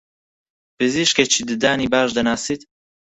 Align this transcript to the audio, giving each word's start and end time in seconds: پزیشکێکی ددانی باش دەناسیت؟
پزیشکێکی 0.77 1.41
ددانی 1.49 1.87
باش 1.93 2.09
دەناسیت؟ 2.17 2.61